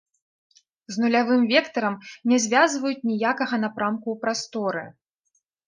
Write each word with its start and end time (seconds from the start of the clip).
З 0.95 1.03
нулявым 1.03 1.43
вектарам 1.51 1.99
не 2.33 2.37
звязваюць 2.47 3.07
ніякага 3.13 3.63
напрамку 3.67 4.07
ў 4.17 4.25
прасторы. 4.27 4.85